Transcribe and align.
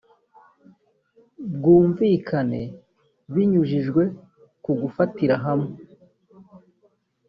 bwumvikane 1.53 2.61
binyujijwe 3.33 4.03
ku 4.63 4.71
gufatira 4.81 5.35
hamwe 5.45 5.71